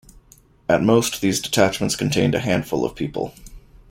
At 0.67 0.81
most 0.81 1.21
these 1.21 1.39
detachments 1.39 1.95
contained 1.95 2.33
a 2.33 2.39
handful 2.39 2.83
of 2.85 2.95
people. 2.95 3.35